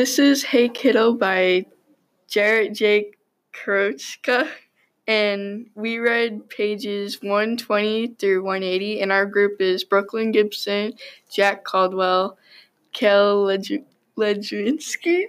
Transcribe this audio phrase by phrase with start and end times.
[0.00, 1.66] This is Hey Kiddo by
[2.26, 3.10] Jarrett J.
[3.52, 4.48] Krosoczka,
[5.06, 10.94] and we read pages 120 through 180, and our group is Brooklyn Gibson,
[11.30, 12.38] Jack Caldwell,
[12.94, 13.44] Kel
[14.16, 15.24] Ledzinski,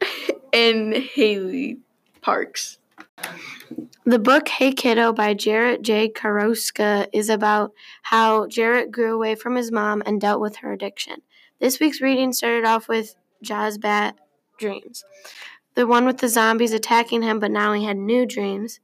[0.54, 1.76] and Haley
[2.22, 2.78] Parks.
[4.06, 6.08] The book Hey Kiddo by Jarrett J.
[6.08, 11.16] Krosoczka is about how Jarrett grew away from his mom and dealt with her addiction.
[11.60, 14.14] This week's reading started off with Ja's bad
[14.58, 15.04] dreams.
[15.74, 18.80] The one with the zombies attacking him, but now he had new dreams.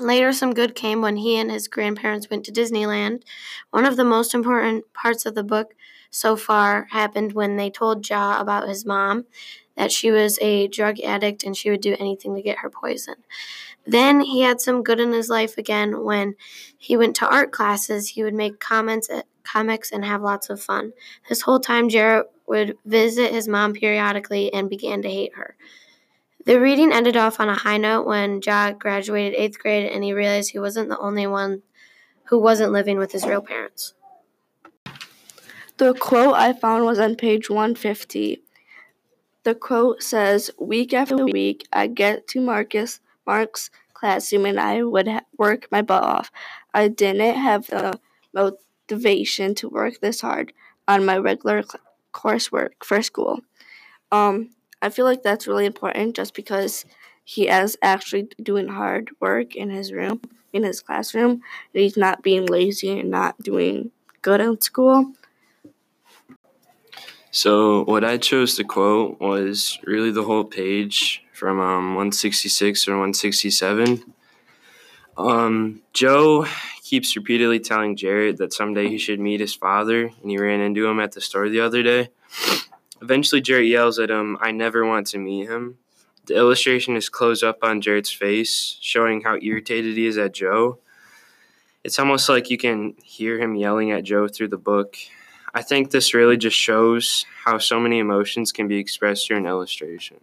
[0.00, 3.22] Later, some good came when he and his grandparents went to Disneyland.
[3.70, 5.74] One of the most important parts of the book
[6.10, 9.26] so far happened when they told Ja about his mom,
[9.76, 13.14] that she was a drug addict and she would do anything to get her poison.
[13.86, 16.34] Then he had some good in his life again when
[16.76, 18.10] he went to art classes.
[18.10, 20.92] He would make comments at comics and have lots of fun.
[21.28, 25.56] This whole time, Jarrett would visit his mom periodically and began to hate her.
[26.44, 30.12] The reading ended off on a high note when Ja graduated eighth grade and he
[30.12, 31.62] realized he wasn't the only one
[32.24, 33.94] who wasn't living with his real parents.
[35.76, 38.42] The quote I found was on page 150.
[39.44, 45.08] The quote says, Week after week, I get to Marcus Mark's classroom and I would
[45.08, 46.30] ha- work my butt off.
[46.74, 47.98] I didn't have the
[48.92, 50.52] motivation to work this hard
[50.86, 51.80] on my regular cl-
[52.12, 53.40] coursework for school.
[54.10, 54.50] Um,
[54.82, 56.84] I feel like that's really important just because
[57.24, 60.20] he is actually doing hard work in his room,
[60.52, 65.12] in his classroom, and he's not being lazy and not doing good in school.
[67.30, 72.92] So, what I chose to quote was really the whole page from um, 166 or
[72.92, 74.04] 167.
[75.16, 76.46] Um, Joe
[76.92, 80.86] keeps repeatedly telling Jarrett that someday he should meet his father, and he ran into
[80.86, 82.10] him at the store the other day.
[83.00, 85.78] Eventually, Jarrett yells at him, I never want to meet him.
[86.26, 90.80] The illustration is close up on Jarrett's face, showing how irritated he is at Joe.
[91.82, 94.98] It's almost like you can hear him yelling at Joe through the book.
[95.54, 99.46] I think this really just shows how so many emotions can be expressed through an
[99.46, 100.20] illustration.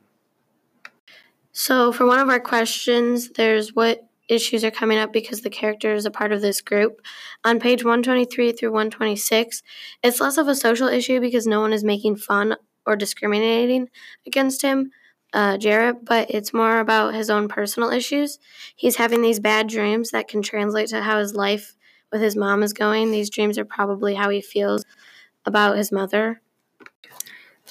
[1.51, 5.93] So, for one of our questions, there's what issues are coming up because the character
[5.93, 7.01] is a part of this group.
[7.43, 9.63] On page 123 through 126,
[10.03, 13.89] it's less of a social issue because no one is making fun or discriminating
[14.25, 14.91] against him,
[15.33, 18.39] uh, Jarrett, but it's more about his own personal issues.
[18.75, 21.75] He's having these bad dreams that can translate to how his life
[22.11, 23.11] with his mom is going.
[23.11, 24.85] These dreams are probably how he feels
[25.45, 26.41] about his mother.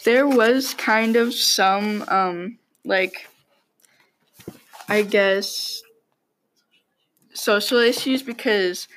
[0.05, 3.29] There was kind of some, um, like,
[4.89, 5.83] I guess,
[7.39, 8.89] social issues because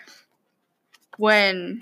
[1.17, 1.81] when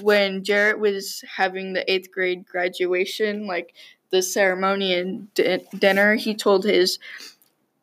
[0.00, 3.74] when Jarrett was having the eighth grade graduation, like
[4.10, 6.98] the ceremony and di- dinner, he told his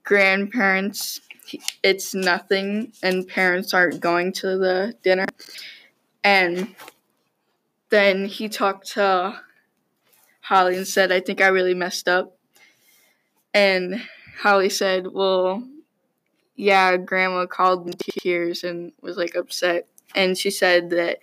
[0.03, 1.21] grandparents
[1.83, 5.27] it's nothing and parents aren't going to the dinner.
[6.23, 6.75] And
[7.89, 9.39] then he talked to
[10.41, 12.37] Holly and said, I think I really messed up.
[13.53, 14.01] And
[14.39, 15.63] Holly said, Well,
[16.55, 19.87] yeah, grandma called in tears and was like upset.
[20.15, 21.19] And she said that,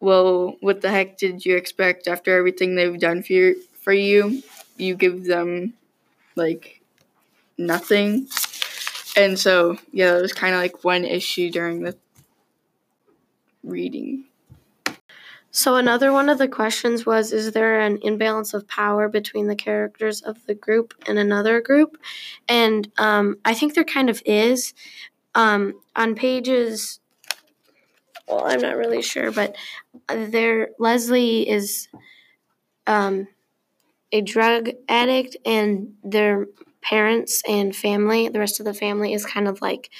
[0.00, 3.62] well, what the heck did you expect after everything they've done for you?
[3.80, 4.42] For you,
[4.76, 5.74] you give them
[6.36, 6.80] like
[7.56, 8.28] nothing.
[9.16, 11.96] And so, yeah, it was kind of like one issue during the
[13.62, 14.24] reading.
[15.52, 19.56] So, another one of the questions was Is there an imbalance of power between the
[19.56, 21.96] characters of the group and another group?
[22.48, 24.74] And um, I think there kind of is.
[25.34, 27.00] Um, on pages,
[28.28, 29.56] well, I'm not really sure, but
[30.08, 31.88] there, Leslie is
[32.86, 33.28] um,
[34.12, 36.46] a drug addict, and their
[36.82, 39.90] parents and family, the rest of the family, is kind of like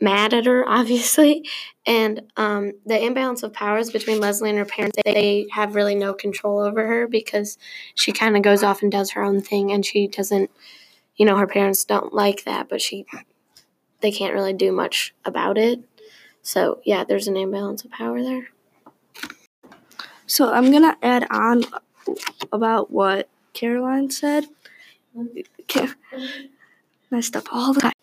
[0.00, 1.44] mad at her, obviously.
[1.86, 6.14] And um, the imbalance of powers between Leslie and her parents, they have really no
[6.14, 7.58] control over her because
[7.94, 10.50] she kind of goes off and does her own thing, and she doesn't,
[11.16, 13.06] you know, her parents don't like that, but she,
[14.00, 15.80] they can't really do much about it.
[16.42, 18.48] So yeah, there's an imbalance of power there.
[20.26, 21.64] So I'm gonna add on
[22.52, 24.44] about what Caroline said.
[27.10, 27.93] Messed up all the time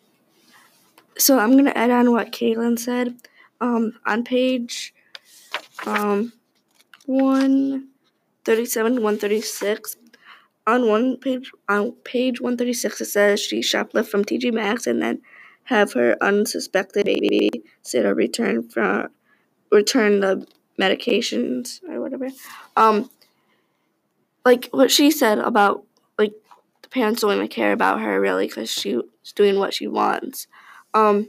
[1.18, 3.16] so I'm gonna add on what Caitlin said.
[3.60, 4.92] Um, on page
[5.86, 6.32] um,
[7.06, 9.96] 137, 136.
[10.64, 15.20] On one page, on page 136, it says she shoplift from TJ Maxx and then
[15.64, 19.08] have her unsuspected babysitter return from
[19.70, 20.46] return the
[20.78, 22.28] medications or whatever.
[22.76, 23.10] Um,
[24.44, 25.84] like what she said about
[26.18, 26.32] like
[26.82, 29.02] the parents don't even care about her really because she's
[29.34, 30.46] doing what she wants.
[30.94, 31.28] Um,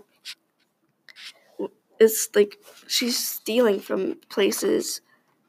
[1.99, 2.57] it's like
[2.87, 5.01] she's stealing from places,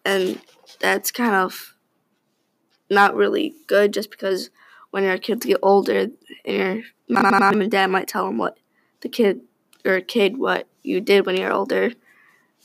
[0.05, 0.41] and
[0.81, 1.77] that's kind of
[2.91, 3.93] not really good.
[3.93, 4.51] Just because
[4.91, 6.09] when your kids get older,
[6.45, 8.59] and your mom and dad might tell them what
[9.01, 9.41] the kid
[9.85, 11.93] or kid what you did when you're older.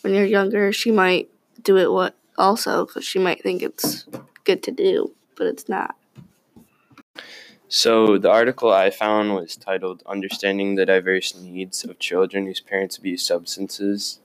[0.01, 1.29] When you're younger, she might
[1.61, 4.05] do it what also because she might think it's
[4.45, 5.95] good to do, but it's not.
[7.71, 12.97] So, the article I found was titled Understanding the Diverse Needs of Children Whose Parents
[12.97, 14.19] Abuse Substances.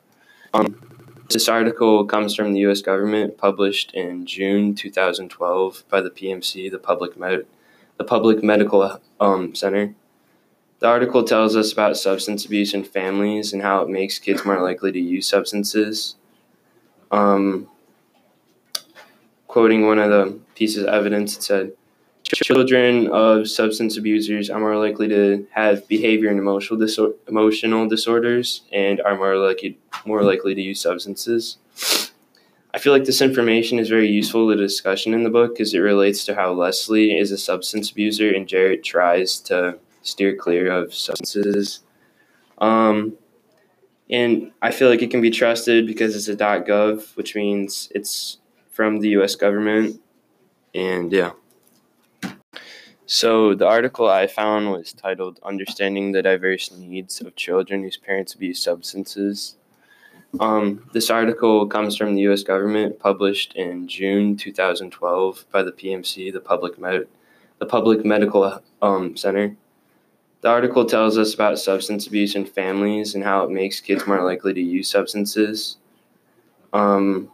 [0.55, 0.81] Um,
[1.29, 2.81] this article comes from the U.S.
[2.81, 7.45] government, published in June 2012 by the PMC, the Public, Med-
[7.99, 9.95] the Public Medical um, Center.
[10.79, 14.63] The article tells us about substance abuse in families and how it makes kids more
[14.63, 16.17] likely to use substances.
[17.11, 17.69] Um,
[19.49, 21.73] quoting one of the pieces of evidence, it said,
[22.25, 28.63] Children of substance abusers are more likely to have behavior and emotional disor- emotional disorders
[28.73, 31.59] and are more likely more likely to use substances.
[32.73, 35.79] I feel like this information is very useful to discussion in the book because it
[35.79, 40.95] relates to how Leslie is a substance abuser and Jarrett tries to steer clear of
[40.95, 41.81] substances.
[42.59, 43.17] Um,
[44.11, 48.39] and I feel like it can be trusted because it's a .gov, which means it's
[48.71, 49.35] from the U.S.
[49.35, 50.01] government,
[50.75, 51.33] and yeah.
[53.07, 58.33] So, the article I found was titled Understanding the Diverse Needs of Children Whose Parents
[58.33, 59.57] Abuse Substances.
[60.41, 62.43] Um, this article comes from the U.S.
[62.43, 67.07] government, published in June 2012 by the PMC, the Public, Med-
[67.59, 69.55] the Public Medical um, Center.
[70.41, 74.25] The article tells us about substance abuse in families and how it makes kids more
[74.25, 75.77] likely to use substances.
[76.73, 77.31] Um,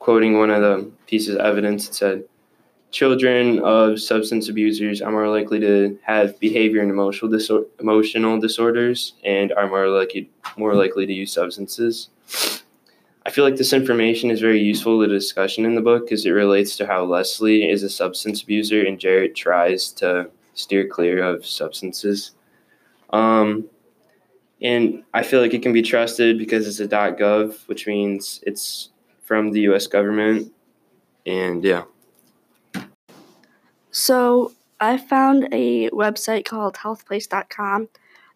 [0.00, 2.24] quoting one of the pieces of evidence, it said,
[2.94, 9.14] children of substance abusers are more likely to have behavior and emotional disor- emotional disorders
[9.24, 12.08] and are more likely more likely to use substances.
[13.26, 16.30] I feel like this information is very useful to discussion in the book because it
[16.30, 21.44] relates to how Leslie is a substance abuser and Jarrett tries to steer clear of
[21.44, 22.30] substances.
[23.10, 23.68] Um,
[24.62, 28.90] and I feel like it can be trusted because it's a .gov, which means it's
[29.24, 29.88] from the U.S.
[29.88, 30.52] government,
[31.26, 31.84] and yeah.
[33.94, 34.50] So
[34.80, 37.88] I found a website called healthyplace.com.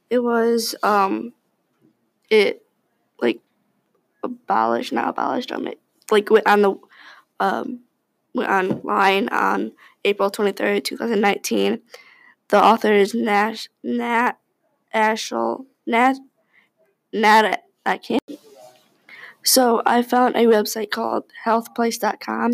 [0.09, 1.33] It was um
[2.31, 2.63] it
[3.21, 3.41] like
[4.23, 5.81] abolished not abolished um it
[6.13, 6.75] like went on the
[7.41, 7.81] um
[8.37, 9.73] went online on
[10.05, 11.81] April 23rd, 2019.
[12.51, 14.39] The author is Nash Nat
[14.95, 16.19] Ashel Nat
[17.13, 18.23] Nat I can't
[19.43, 22.53] so I found a website called healthyplace.com.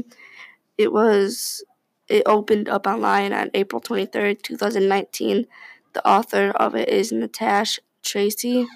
[0.78, 1.62] It was
[2.08, 5.46] it opened up online on April 23rd, 2019.
[5.92, 8.66] The author of it is Natasha Tracy.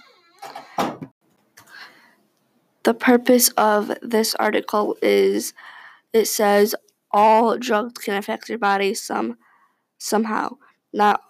[2.85, 5.53] The purpose of this article is
[6.13, 6.75] it says
[7.11, 9.37] all drugs can affect your body some
[9.99, 10.57] somehow.
[10.93, 11.23] Not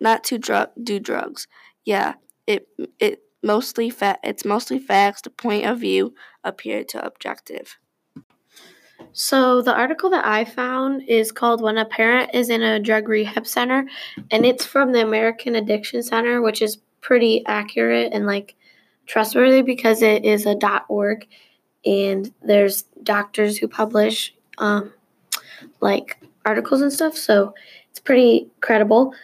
[0.00, 1.46] not to drug do drugs.
[1.84, 2.14] Yeah,
[2.46, 5.22] it it mostly fa- it's mostly facts.
[5.22, 6.14] The point of view
[6.44, 7.78] appear to objective.
[9.18, 13.08] So, the article that I found is called When a Parent is in a Drug
[13.08, 13.88] Rehab Center,
[14.30, 18.56] and it's from the American Addiction Center, which is pretty accurate and like
[19.06, 20.58] trustworthy because it is a
[20.90, 21.26] .org
[21.86, 24.92] and there's doctors who publish um,
[25.80, 27.54] like articles and stuff, so
[27.88, 29.14] it's pretty credible.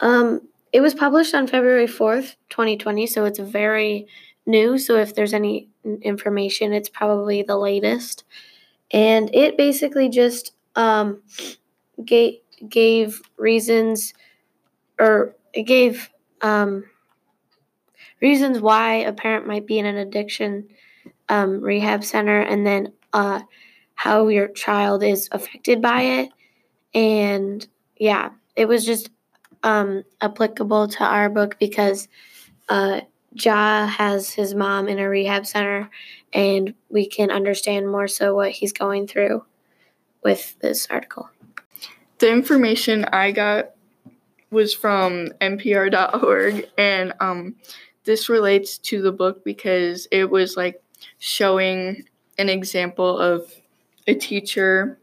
[0.00, 0.40] Um,
[0.72, 4.06] it was published on February 4th, 2020, so it's very
[4.46, 4.78] new.
[4.78, 5.68] So if there's any
[6.00, 8.22] information, it's probably the latest.
[8.92, 11.22] And it basically just um,
[12.04, 12.34] gave,
[12.68, 14.14] gave reasons
[14.98, 16.10] or it gave
[16.42, 16.84] um,
[18.20, 20.68] reasons why a parent might be in an addiction
[21.28, 23.40] um, rehab center and then uh,
[23.94, 26.30] how your child is affected by it.
[26.94, 27.66] And
[27.98, 29.10] yeah, it was just
[29.62, 32.08] um, applicable to our book because
[32.68, 33.02] uh,
[33.34, 35.90] Ja has his mom in a rehab center,
[36.32, 39.44] and we can understand more so what he's going through
[40.22, 41.30] with this article.
[42.18, 43.70] The information I got
[44.50, 47.56] was from NPR.org, and um,
[48.04, 50.82] this relates to the book because it was like
[51.18, 52.04] showing
[52.38, 53.52] an example of
[54.06, 54.98] a teacher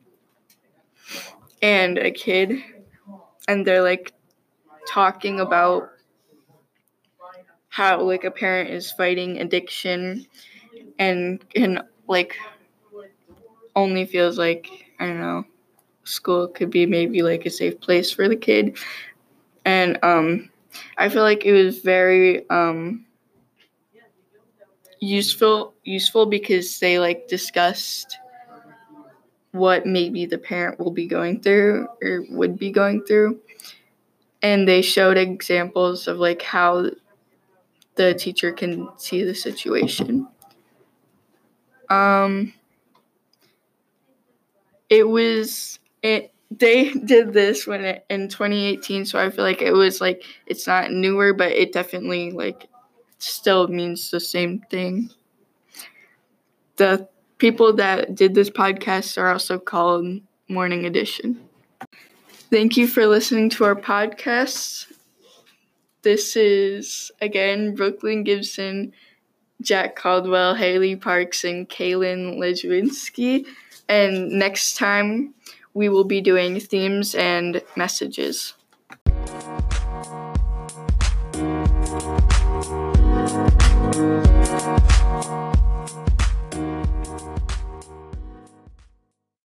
[1.62, 2.60] and a kid,
[3.48, 4.14] and they're like
[4.88, 5.90] talking about
[7.70, 10.26] how like a parent is fighting addiction
[11.00, 12.36] and can like
[13.76, 14.68] only feels like
[15.00, 15.46] I don't know
[16.06, 18.78] school could be maybe like a safe place for the kid.
[19.66, 20.50] And um
[20.98, 23.06] I feel like it was very um
[25.02, 28.18] useful useful because they like discussed
[29.52, 33.40] what maybe the parent will be going through or would be going through.
[34.42, 36.90] And they showed examples of like how
[38.00, 40.28] the teacher can see the situation.
[41.90, 42.54] Um
[44.90, 49.72] it was it they did this when it, in 2018 so i feel like it
[49.72, 52.68] was like it's not newer but it definitely like
[53.20, 55.10] still means the same thing.
[56.78, 61.40] The people that did this podcast are also called morning edition.
[62.50, 64.88] Thank you for listening to our podcast
[66.04, 68.92] this is again brooklyn gibson
[69.62, 73.46] jack caldwell haley parks and kaylin lejwinski
[73.90, 75.34] and next time
[75.74, 78.54] we will be doing themes and messages.